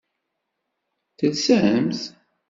Telsamt? 1.17 1.99